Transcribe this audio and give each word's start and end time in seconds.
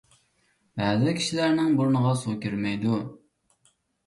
بەزى 0.79 1.13
كىشىلەرنىڭ 1.19 1.75
بۇرنىغا 1.81 2.15
سۇ 2.23 2.35
كىرمەيدۇ. 2.47 2.97